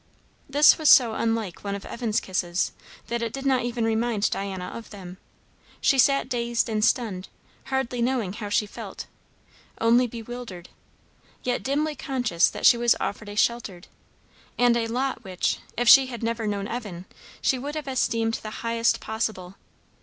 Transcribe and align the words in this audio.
This 0.49 0.79
was 0.79 0.89
so 0.89 1.13
unlike 1.13 1.63
one 1.63 1.75
of 1.75 1.85
Evan's 1.85 2.19
kisses, 2.19 2.71
that 3.05 3.21
it 3.21 3.31
did 3.31 3.45
not 3.45 3.61
even 3.61 3.85
remind 3.85 4.31
Diana 4.31 4.69
of 4.69 4.89
them. 4.89 5.17
She 5.79 5.99
sat 5.99 6.27
dazed 6.27 6.69
and 6.69 6.83
stunned, 6.83 7.29
hardly 7.65 8.01
knowing 8.01 8.33
how 8.33 8.49
she 8.49 8.65
felt, 8.65 9.05
only 9.79 10.07
bewildered; 10.07 10.69
yet 11.43 11.61
dimly 11.61 11.95
conscious 11.95 12.49
that 12.49 12.65
she 12.65 12.77
was 12.77 12.95
offered 12.99 13.29
a 13.29 13.35
shelter, 13.35 13.81
and 14.57 14.75
a 14.75 14.87
lot 14.87 15.23
which, 15.23 15.59
if 15.77 15.87
she 15.87 16.07
had 16.07 16.23
never 16.23 16.47
known 16.47 16.67
Evan, 16.67 17.05
she 17.39 17.59
would 17.59 17.75
have 17.75 17.87
esteemed 17.87 18.39
the 18.41 18.49
highest 18.65 19.01
possible. 19.01 19.53